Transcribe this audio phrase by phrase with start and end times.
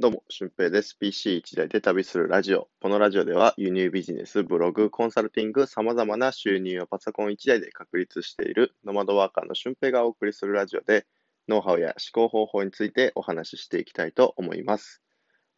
[0.00, 0.96] どうも、俊平です。
[1.02, 2.68] PC1 台で旅するラジオ。
[2.80, 11.04] このラジオでは輸入ビジネス、ブログ、コンサルティング、様々な収入をパソコン1台で確立しているノマドワーカーの俊平がお送りするラジオで、
[11.48, 15.02] ノウハウや思考方法についてお話ししていきたいと思います。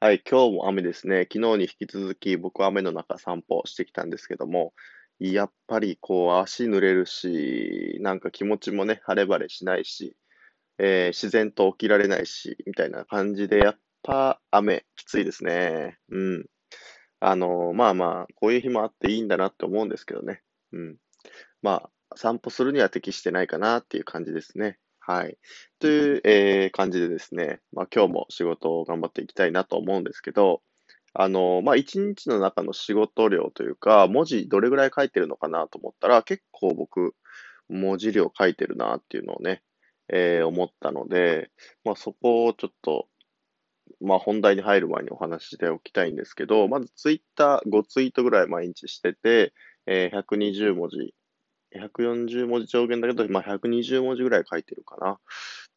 [0.00, 1.28] はい、今日も雨ですね。
[1.30, 4.72] 昨日に引き続き僕は雨の中散歩してきたんですけども、
[5.18, 10.16] やっぱりこう足濡れるし、なんか気持ちもね、晴れ晴れしないし、
[10.78, 15.98] えー、自然と起きられないし、みたいな感じで、やっぱ雨、きついですね。
[16.10, 16.46] うん。
[17.20, 20.42] あの、まあまあ、こういう日もあっていいんだなって思うんですけどね。
[20.72, 20.96] うん。
[21.62, 24.78] まあ、散歩するには適してないかなっていう感じですね。
[25.00, 25.38] はい。
[25.78, 30.62] という、えー、感じでですね、まあ今日も仕事を頑張っていきたいなと思うんですけど、
[31.14, 37.14] あの、まあ一日の中の仕事量というか、文字どれぐらい書いてるのかなと思ったら、結構僕、
[37.68, 39.62] 文字量書いてるなっていうのをね、
[40.12, 41.50] えー、思ったので、
[41.84, 43.08] まあ、そこをちょっと、
[44.00, 49.52] まあ、本題に入る前にお話ししておきたいんですけど、まずツイッター5ツイートぐらい毎日してて、
[49.86, 51.14] えー、120文字、
[51.74, 55.18] 140文字上限だけど、まあ、120文字ぐらい書いてるかな。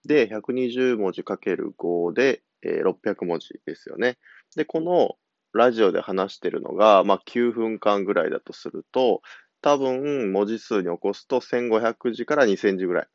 [0.05, 4.17] で、120文字かける5で、えー、600文字ですよね。
[4.55, 5.15] で、この
[5.53, 9.21] ラジオで話してるのが、まあ、9分間ぐらいだとすると、
[9.61, 13.07] 多分文字数に起こすと1500字から2000字ぐらい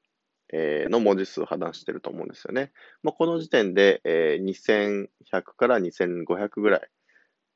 [0.52, 2.72] の文字数話してると思うんですよね。
[3.02, 6.88] まあ、この時点で、えー、2100から2500ぐらい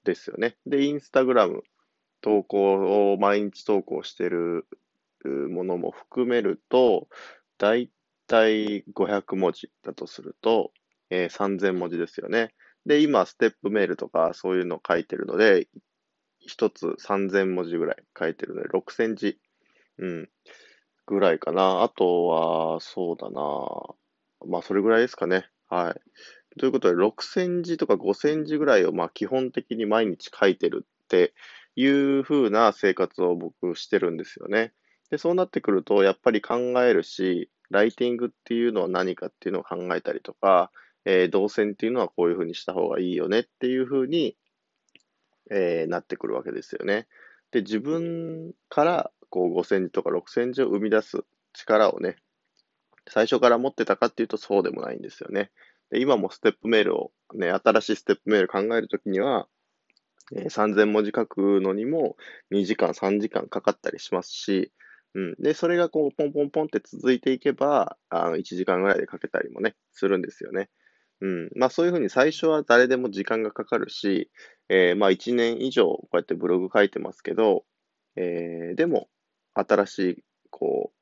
[0.05, 0.57] ですよね。
[0.67, 1.63] で、インスタグラム
[2.21, 4.67] 投稿を毎日投稿してる
[5.25, 7.09] ものも含めると、
[7.59, 7.91] だい
[8.27, 10.73] たい500文字だとすると、
[11.11, 12.55] えー、3000文字ですよね。
[12.87, 15.69] で、今、ステップメールとかそういうの書いてるので、
[16.41, 19.39] 一つ3000文字ぐらい書いてるので、6000字。
[19.99, 20.29] うん。
[21.07, 21.83] ぐらいかな。
[21.83, 23.41] あとは、そうだな。
[24.47, 25.49] まあ、それぐらいですかね。
[25.69, 26.59] はい。
[26.59, 31.35] ということで、6000字とか5000字ぐらいを、まあ、基本的に毎日書いてるって
[31.77, 34.73] いう風な生活を僕してるんですよね。
[35.11, 40.71] で、そうなってくると、やっぱり考えるし、ライティングっていうのは何かっていうのを考えたりとか、
[41.05, 44.37] えー、動線っていうのはこういう風にした方がいいよねっていう風に、
[45.51, 47.09] えー、なってくるわけですよね。
[47.51, 52.17] で、自分からこう5センチとか6センチを生み出す力をね、
[53.09, 55.51] 最初から持ってたかっていうとそうでもないんですよね。
[55.91, 59.49] で今もステップメールをね、新しいステップメール考えるときには、
[60.37, 62.17] えー、3000文字書くのにも
[62.53, 64.71] 2時間、3時間かかったりしますし、
[65.15, 65.35] うん。
[65.39, 70.71] で、それがこう、ポンポンポンって続いていけば、あの、1時間ぐらいで書けたりもね、するんですよね。
[71.21, 71.51] うん。
[71.55, 74.31] まあそういうふうに最初は誰でも時間がかかるし、
[74.69, 77.65] えー、まあ1年以上こうやってブログ書いてますけど、
[78.17, 79.09] えー、でも
[79.55, 80.93] 新しい、こ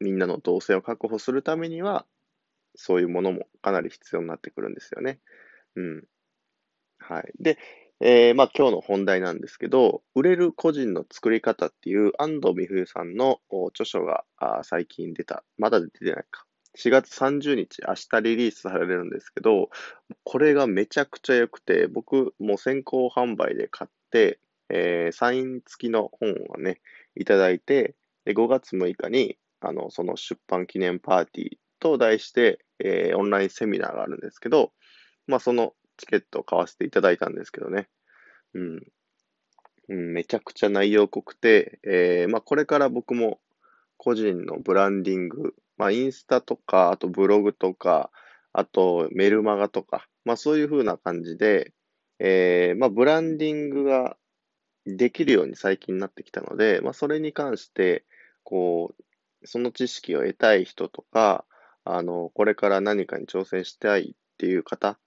[0.00, 2.06] う、みんなの動線を確保するためには、
[2.74, 5.20] そういうものもかなり必要になってくるんですよね。
[5.76, 6.04] うん。
[6.98, 7.32] はい。
[7.40, 7.58] で、
[8.00, 13.40] えー、まあ今日の本題なんですけど、売れる個人の作り方っていう安藤美冬さんの
[13.70, 14.24] 著書が
[14.62, 15.42] 最近出た。
[15.56, 16.44] まだ出てないか。
[16.76, 19.70] 4月30日、明日リリースされるんですけど、
[20.22, 24.38] これがめちゃくちゃ良くて、僕もう先行販売で買って、
[24.68, 26.80] えー、サイン付きの本をね、
[27.16, 34.72] いただいて、で5月6日に、あの、その出版記念パーティーと題して、えー、オンラインセミナーがあるんですけど、
[35.26, 37.88] まあ、そのチケットを買わせていただいたんですけどね。
[38.54, 38.82] うん。
[39.90, 43.40] うん、めちゃくちゃ内容濃くて、えー、まあ、これから僕も
[43.96, 48.10] 個人のブランディング、まあ、インスタとか、あとブログとか、
[48.52, 51.72] あとメルマガとか、まあ、そういう風な感じで、
[52.18, 54.16] えー、まあ、ブランディングが
[54.96, 58.04] できるように最近になってきたので、まあ、それに関して、
[58.44, 61.44] こう、その知識を得たい人とか、
[61.84, 64.98] あの、これから何かに挑戦したいっていう方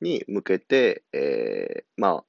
[0.00, 2.24] に向けて、えー、まあ、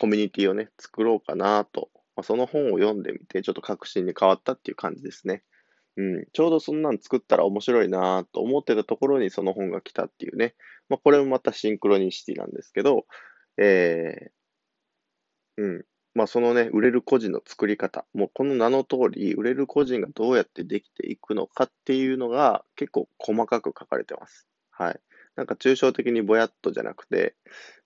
[0.00, 5.42] コミュニティをね、作ろうかなと、まあ、その本を読んでみて、ちょっと確信に変わったっていう感じですね。
[5.96, 10.54] うん、ちょうどそんなん作ったら面白いなと思ってたところにその本が来たっていうね。
[10.88, 13.06] まあ、これもまたシンクロニシティなんですけど、
[13.56, 15.84] えー、うん。
[16.14, 24.48] まあ、そのね、売れる個人の作り方、もうこの名の通り、売れる個人がどうやってできていくのかっていうのが結構細かく書かれてます。
[24.70, 25.00] はい。
[25.36, 27.36] なんか抽象的にぼやっとじゃなくて、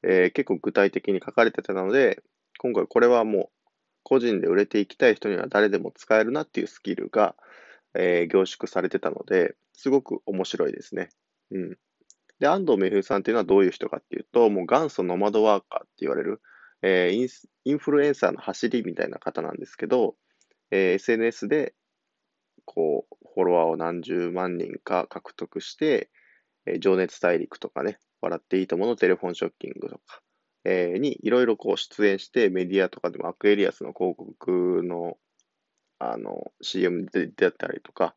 [0.02, 2.22] えー、結構具体的に書かれてたので、
[2.58, 3.48] 今回これはもう
[4.04, 7.34] 個人で売れていきたい人には誰でも使えるなっていうスキルが、
[7.94, 11.10] えー、凝縮されてたので、すごく面白いですね。
[11.50, 11.78] うん。
[12.38, 16.40] で、安藤美冬さんっていうのはどういう人かっていうと、もう元祖ノマドワーカーって言われる、
[16.82, 17.29] えー、イン
[17.64, 20.17] インフルエンサーの走りみたいな方なんですけど、
[20.70, 21.75] えー、SNS で、
[22.64, 26.11] こう、フォロワーを何十万人か獲得して、
[26.67, 30.20] えー、情熱大陸とかね、笑っていいとものテレフォンショッキングとか、
[30.64, 35.17] えー、にいろいろこう出演してメディアとかでもアクエリアスの広告の
[35.99, 38.17] あの CM で出たりとか、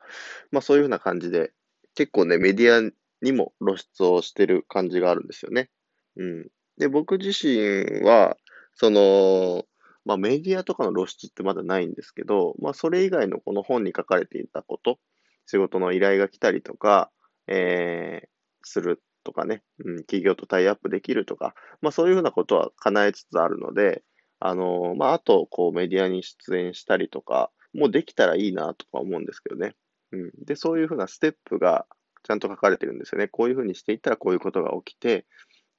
[0.52, 1.52] まあそういうふうな感じで
[1.94, 2.92] 結構ねメディア
[3.22, 5.70] にも露出をしてる感じがあるんですよね。
[6.18, 6.48] うん。
[6.78, 8.38] で、僕自身は、
[8.76, 9.66] その、
[10.06, 15.00] まあメディアとかの露出ってまだないんですけど、まあそれ以外のこの本に書かれていたこと、
[15.48, 17.12] 仕事の依頼が来たりとか、
[17.48, 18.28] えー、
[18.64, 24.04] するとかね、うん、企業とタイアップできるとか、まあそういうふうなことは叶えつつあるので、
[24.40, 29.76] あのー、まああと、こうメディアに出演したりとか、もうできたらいいなとか思うんですけどね。
[30.12, 30.32] うん。
[30.46, 31.86] で、そういうふうなステップが
[32.24, 33.28] ちゃんと書かれてるんですよね。
[33.28, 35.26] こういうふうにしていったらこういうことが起きて、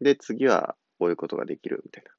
[0.01, 2.16] で、次はこういうことができるみたいな。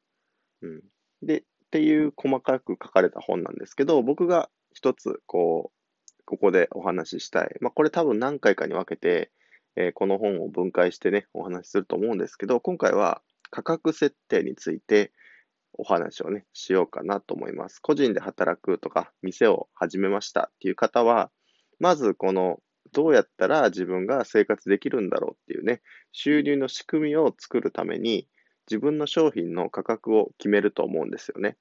[0.62, 0.84] うん。
[1.22, 7.56] で、っていう細かく書かれた本なんですけど、僕が一つ、こう、ここでお話ししたい。
[7.62, 9.32] まあ、これ多分何回かに分けて、
[9.76, 15.12] えー、この本を分解してね、お話しすると思うんですけど、今回は価格設定について
[15.74, 17.80] お話をね、しようかなと思います。
[17.80, 21.32] 個人で働くとか、店を始めましたっていう方は、
[21.80, 22.60] まずこの
[22.92, 25.82] どうやったら自分が生活できるんだろうっていうね、
[26.12, 28.28] 収入の仕組みを作るために、
[28.70, 31.58] 自分の商品の価格を決めると思うんですよね。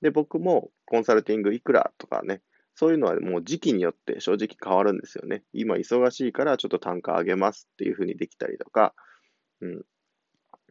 [0.00, 2.42] で、僕もコンサルティングいくらとかね、
[2.74, 5.42] そういうのはもう時期によって正直変わるんですよね。
[5.52, 8.94] 今忙しいからちょっと単価上げますっていうふうにできたりとか、
[9.60, 9.82] うん。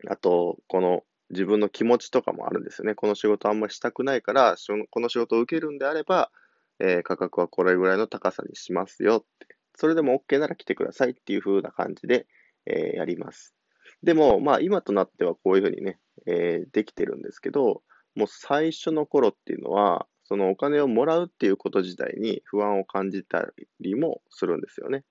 [0.07, 2.95] あと、この自分の気持ちとかもあるんですよね。
[2.95, 4.56] この仕事あんまりしたくないから、
[4.89, 6.31] この仕事を受けるんであれば、
[6.80, 9.57] えー、価格はこれぐらいの高さにしますよって。
[9.75, 12.25] それでも OK なら来てくださいっていう風な感じで、
[12.65, 13.56] えー、やります。
[14.03, 17.81] でも、まあ今となってはこういう風にね、えー、できてるんですけど、
[18.15, 23.47] もう最初の頃っていうのは、そのお金をもらうっていうこと自体に不安を感じた
[23.79, 25.05] りもするんですよね。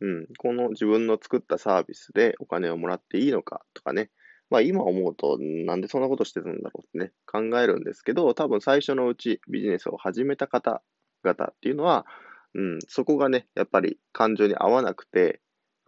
[0.00, 0.26] うん。
[0.38, 4.10] この自分の作ったサービスでお金をもらっていいのかとかね。
[4.48, 12.06] まあ今思うと、なんでそんなことしてるんだろうってね、考えるんですけど、多分最初のうちビジネスを始めた方々っていうのは、
[12.54, 15.40] うん、そこがね、やっぱり感情に合わなくて、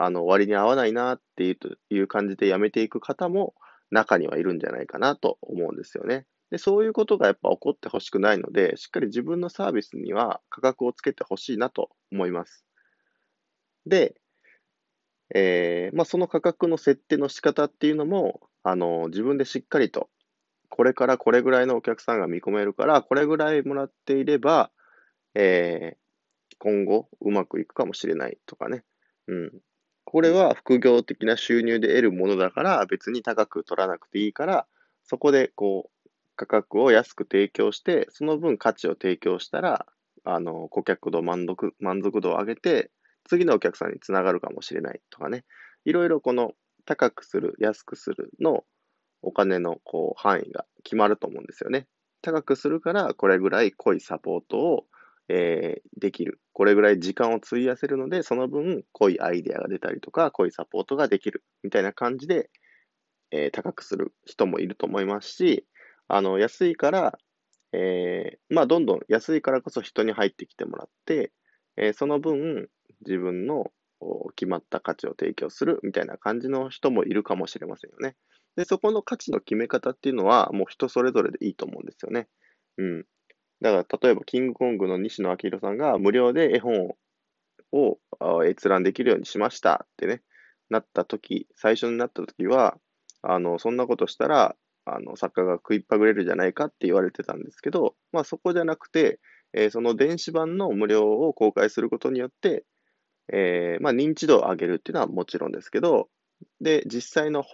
[0.05, 1.59] あの、割に合わないなっていう
[1.91, 3.55] いう感じでやめていく方も
[3.93, 6.27] 中にはいるんじゃないかなと思うんですよね。
[6.51, 12.65] で、そういうことがやっぱ起こってほしくないので、しっかり自分のサービスには価格をつけてほしいなと思います。
[13.87, 14.17] で、
[15.37, 20.11] えー、まあ、その価格の設定の仕方っていうのも、あの、自分でしっかりと、
[20.69, 24.73] これからこれぐらいのお客さんが見込めるから、これぐらいもらっていれば、
[25.35, 25.97] え
[26.59, 28.85] 今後うまくいくかもしれないとかね。
[29.29, 29.53] うん。
[30.13, 34.67] これは副業的な収入で得るものだから別に高く取らなくていいから、
[35.05, 39.87] そこでこう価格を安く提供して、その分価値を提供したら、
[40.25, 42.91] あの、顧客度満足、満足度を上げて、
[43.25, 45.47] 次のお客さんにつながるかもしれないとかね。
[45.87, 46.53] いろいろこの
[46.85, 48.65] 高くする、安くするの
[49.23, 51.87] お金のこう範囲が決まると思うんですよね。
[52.21, 54.85] 高くするからこれぐらい濃いサポートを
[55.29, 56.41] えー、できる。
[56.53, 61.43] これぐらい時間を費やせるので、その分濃いアイデアが出たりとか、濃いサポートができる。
[61.63, 62.51] みたいな感じで、
[63.31, 65.67] えー、高くする人もいると思いますし、
[66.09, 67.19] あの、安いから、
[67.73, 71.33] えー、まあ、どんどん安いからこそ人に入ってきてもらって、
[71.77, 72.69] えー、その分、
[73.07, 73.73] 自分の
[74.37, 78.17] 決まった価値を提供するみたいな感じの人もいるかもしれませんよね。
[78.57, 82.29] で、そこの価値の決め方っていうのは、もう人それぞれでいいと思うんですよね。
[82.77, 83.07] うん。
[83.63, 86.95] だから、例えば、キングコングの西野明宏さんが無料で絵本
[87.73, 87.99] を
[88.45, 90.23] 閲覧できるようにしましたってね、
[90.69, 92.77] なった時、最初になった時は、
[93.23, 99.21] あの、そんなことしたら、あの、作家が食いっぱぐれるじゃないかって言われてたんですけど、まあそこじゃなくて、
[99.53, 102.65] えー、その電子版の無料を公開することによって、
[103.33, 106.09] えー、まあ認知度を上げるっていうのはもちろんですけど、
[106.61, 107.45] で、実際の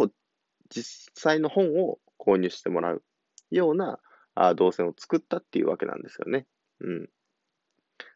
[0.71, 3.03] 実際の本を購入してもらう
[3.51, 3.99] ような、
[4.47, 6.47] あ動線を作ったっていうわけなんですよね。
[6.81, 7.09] うん。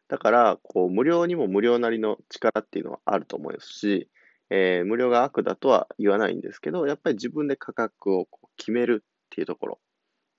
[0.07, 4.09] だから、こう、無料にも無料なりの力っていうのはあると思いますし、
[4.49, 8.27] えー、無料が悪だとは言わないんですけど、やっぱり自分で価格を
[8.57, 9.79] 決めるっていうところ。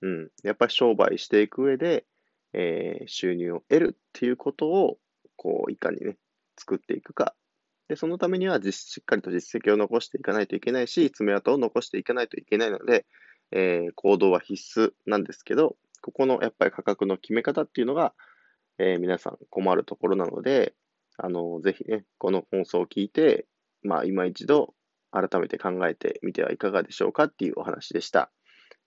[0.01, 0.29] うん。
[0.43, 2.05] やっぱり商売していく上で、
[2.53, 4.97] えー、収入を得るっていうことを、
[5.35, 6.17] こう、いかにね、
[6.57, 7.35] 作っていくか。
[7.87, 13.05] で、そのためにはしっかりと実績を残していかないといけないし、爪痕を残していかないといけないので、
[13.55, 18.13] えー、行動は必須なんですけど、ここのやっぱり価格の決め方っていうのが、
[18.77, 20.75] えー、皆さん困るところなので、
[21.17, 23.47] あの、ぜひね、この放送を聞いて、
[23.81, 24.75] まあ、今一度
[25.11, 28.29] 改めて考えてみてはいかがでしょうかっていうお話でした。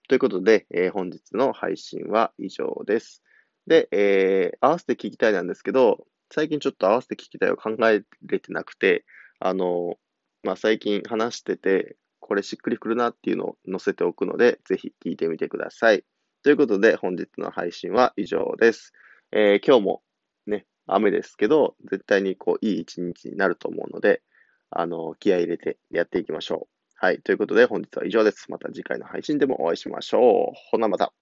[0.07, 3.23] ということで、えー、本日の配信は以上です。
[3.65, 9.05] で、えー、合わせて聞きたいなんですけど、最近ちょっと合わせて聞きたいを考えれてなくて、
[9.39, 9.95] あの、
[10.43, 11.97] まあ、最近話してて、
[12.29, 16.03] これしっくりくるなっていうのを載せておくので、ぜひ聞いてみてください。
[16.43, 18.93] ということで、本日の配信は以上です。
[19.31, 20.03] えー、今日も
[20.45, 24.21] ね、雨ですけど、絶対にこう、いい一日になると思うので、
[24.69, 27.03] あの、気合入れてやっていきましょう。
[27.03, 27.19] はい。
[27.19, 28.51] ということで、本日は以上です。
[28.51, 30.53] また次回の配信でもお会いしましょう。
[30.69, 31.18] ほなまた。